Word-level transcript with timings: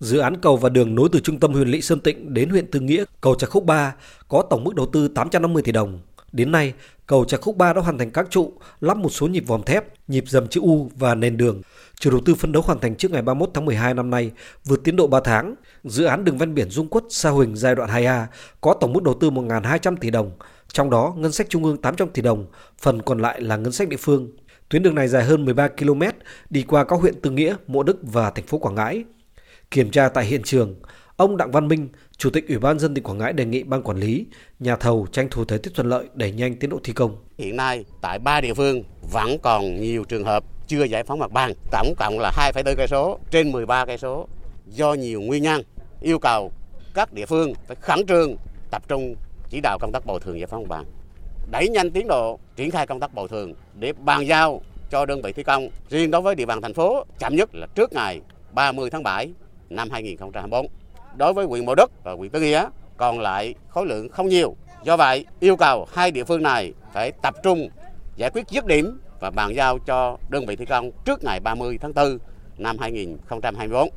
Dự 0.00 0.18
án 0.18 0.36
cầu 0.36 0.56
và 0.56 0.68
đường 0.68 0.94
nối 0.94 1.08
từ 1.12 1.20
trung 1.20 1.40
tâm 1.40 1.52
huyện 1.52 1.68
Lị 1.68 1.82
Sơn 1.82 2.00
Tịnh 2.00 2.34
đến 2.34 2.50
huyện 2.50 2.70
Tư 2.70 2.80
Nghĩa, 2.80 3.04
cầu 3.20 3.34
Trà 3.34 3.46
Khúc 3.46 3.64
3 3.64 3.94
có 4.28 4.42
tổng 4.50 4.64
mức 4.64 4.74
đầu 4.74 4.86
tư 4.86 5.08
850 5.08 5.62
tỷ 5.62 5.72
đồng. 5.72 6.00
Đến 6.32 6.52
nay, 6.52 6.72
cầu 7.06 7.24
Trà 7.24 7.36
Khúc 7.36 7.56
3 7.56 7.72
đã 7.72 7.80
hoàn 7.80 7.98
thành 7.98 8.10
các 8.10 8.26
trụ, 8.30 8.52
lắp 8.80 8.96
một 8.96 9.08
số 9.08 9.26
nhịp 9.26 9.40
vòm 9.46 9.62
thép, 9.62 9.84
nhịp 10.08 10.24
dầm 10.26 10.48
chữ 10.48 10.60
U 10.60 10.90
và 10.96 11.14
nền 11.14 11.36
đường. 11.36 11.62
Chủ 12.00 12.10
đầu 12.10 12.20
tư 12.24 12.34
phấn 12.34 12.52
đấu 12.52 12.62
hoàn 12.62 12.80
thành 12.80 12.94
trước 12.94 13.10
ngày 13.10 13.22
31 13.22 13.50
tháng 13.54 13.64
12 13.64 13.94
năm 13.94 14.10
nay, 14.10 14.30
vượt 14.64 14.84
tiến 14.84 14.96
độ 14.96 15.06
3 15.06 15.20
tháng. 15.24 15.54
Dự 15.84 16.04
án 16.04 16.24
đường 16.24 16.38
ven 16.38 16.54
biển 16.54 16.70
Dung 16.70 16.88
Quất 16.88 17.04
Sa 17.10 17.30
Huỳnh 17.30 17.56
giai 17.56 17.74
đoạn 17.74 17.90
2A 17.90 18.24
có 18.60 18.74
tổng 18.80 18.92
mức 18.92 19.02
đầu 19.02 19.14
tư 19.20 19.30
1.200 19.30 19.96
tỷ 19.96 20.10
đồng, 20.10 20.30
trong 20.72 20.90
đó 20.90 21.14
ngân 21.16 21.32
sách 21.32 21.46
trung 21.50 21.64
ương 21.64 21.76
800 21.76 22.08
tỷ 22.08 22.22
đồng, 22.22 22.46
phần 22.78 23.02
còn 23.02 23.18
lại 23.18 23.40
là 23.40 23.56
ngân 23.56 23.72
sách 23.72 23.88
địa 23.88 23.96
phương. 23.96 24.30
Tuyến 24.68 24.82
đường 24.82 24.94
này 24.94 25.08
dài 25.08 25.24
hơn 25.24 25.44
13 25.44 25.68
km, 25.68 26.02
đi 26.50 26.62
qua 26.62 26.84
các 26.84 27.00
huyện 27.00 27.20
Tư 27.20 27.30
Nghĩa, 27.30 27.56
Mộ 27.66 27.82
Đức 27.82 27.98
và 28.02 28.30
thành 28.30 28.46
phố 28.46 28.58
Quảng 28.58 28.74
Ngãi. 28.74 29.04
Kiểm 29.70 29.90
tra 29.90 30.08
tại 30.08 30.24
hiện 30.24 30.42
trường, 30.44 30.74
ông 31.16 31.36
Đặng 31.36 31.50
Văn 31.50 31.68
Minh, 31.68 31.88
Chủ 32.16 32.30
tịch 32.30 32.48
Ủy 32.48 32.58
ban 32.58 32.78
dân 32.78 32.94
tỉnh 32.94 33.04
Quảng 33.04 33.18
Ngãi 33.18 33.32
đề 33.32 33.44
nghị 33.44 33.62
ban 33.62 33.82
quản 33.82 33.96
lý, 33.96 34.26
nhà 34.58 34.76
thầu 34.76 35.06
tranh 35.12 35.28
thủ 35.30 35.44
thời 35.44 35.58
tiết 35.58 35.74
thuận 35.74 35.88
lợi 35.88 36.04
đẩy 36.14 36.32
nhanh 36.32 36.56
tiến 36.56 36.70
độ 36.70 36.78
thi 36.84 36.92
công. 36.92 37.16
Hiện 37.38 37.56
nay 37.56 37.84
tại 38.00 38.18
ba 38.18 38.40
địa 38.40 38.54
phương 38.54 38.82
vẫn 39.12 39.38
còn 39.42 39.80
nhiều 39.80 40.04
trường 40.04 40.24
hợp 40.24 40.44
chưa 40.66 40.84
giải 40.84 41.04
phóng 41.04 41.18
mặt 41.18 41.32
bằng, 41.32 41.52
tổng 41.70 41.94
cộng 41.98 42.18
là 42.18 42.32
2,4 42.36 42.74
cây 42.76 42.86
số 42.90 43.18
trên 43.30 43.52
13 43.52 43.84
cây 43.84 43.98
số 43.98 44.28
do 44.66 44.94
nhiều 44.94 45.20
nguyên 45.20 45.42
nhân 45.42 45.62
yêu 46.00 46.18
cầu 46.18 46.52
các 46.94 47.12
địa 47.12 47.26
phương 47.26 47.52
phải 47.66 47.76
khẩn 47.80 48.06
trương 48.06 48.36
tập 48.70 48.82
trung 48.88 49.14
chỉ 49.50 49.60
đạo 49.62 49.78
công 49.80 49.92
tác 49.92 50.06
bồi 50.06 50.20
thường 50.20 50.38
giải 50.38 50.46
phóng 50.46 50.62
mặt 50.62 50.68
bằng, 50.68 50.84
đẩy 51.50 51.68
nhanh 51.68 51.90
tiến 51.90 52.06
độ 52.08 52.38
triển 52.56 52.70
khai 52.70 52.86
công 52.86 53.00
tác 53.00 53.14
bồi 53.14 53.28
thường 53.28 53.54
để 53.74 53.92
bàn 53.92 54.26
giao 54.26 54.60
cho 54.90 55.06
đơn 55.06 55.22
vị 55.22 55.32
thi 55.32 55.42
công. 55.42 55.68
Riêng 55.90 56.10
đối 56.10 56.20
với 56.20 56.34
địa 56.34 56.46
bàn 56.46 56.62
thành 56.62 56.74
phố 56.74 57.04
chậm 57.18 57.36
nhất 57.36 57.54
là 57.54 57.66
trước 57.74 57.92
ngày 57.92 58.20
30 58.52 58.90
tháng 58.90 59.02
7 59.02 59.32
năm 59.70 59.90
2024. 59.90 60.66
Đối 61.16 61.32
với 61.32 61.46
huyện 61.46 61.66
Mộ 61.66 61.74
Đức 61.74 61.90
và 62.04 62.12
huyện 62.12 62.30
Tư 62.30 62.40
Nghĩa 62.40 62.66
còn 62.96 63.20
lại 63.20 63.54
khối 63.68 63.86
lượng 63.86 64.08
không 64.08 64.28
nhiều. 64.28 64.56
Do 64.84 64.96
vậy, 64.96 65.24
yêu 65.40 65.56
cầu 65.56 65.86
hai 65.92 66.10
địa 66.10 66.24
phương 66.24 66.42
này 66.42 66.72
phải 66.92 67.12
tập 67.22 67.34
trung 67.42 67.68
giải 68.16 68.30
quyết 68.30 68.48
dứt 68.48 68.66
điểm 68.66 69.00
và 69.20 69.30
bàn 69.30 69.54
giao 69.54 69.78
cho 69.78 70.18
đơn 70.28 70.46
vị 70.46 70.56
thi 70.56 70.64
công 70.64 70.90
trước 71.04 71.24
ngày 71.24 71.40
30 71.40 71.78
tháng 71.80 71.94
4 71.94 72.18
năm 72.58 72.76
2024. 72.78 73.88